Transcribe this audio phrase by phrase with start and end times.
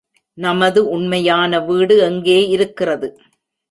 [0.37, 3.09] நமது உண்மையான வீடு எங்கே இருக்கிறது?